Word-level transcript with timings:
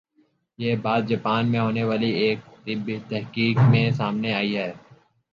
یہ 0.59 0.75
بات 0.75 1.03
جاپان 1.07 1.51
میں 1.51 1.59
ہونے 1.59 1.83
والی 1.83 2.09
ایک 2.21 2.39
طبی 2.63 2.97
تحقیق 3.09 3.57
میں 3.69 3.89
سامنے 3.91 4.33
آئی 4.33 4.57
ہے 4.57 4.71